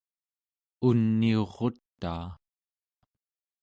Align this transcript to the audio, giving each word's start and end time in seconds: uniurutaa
uniurutaa 0.89 2.27